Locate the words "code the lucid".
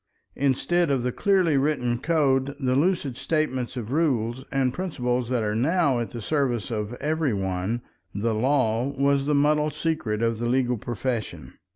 1.99-3.15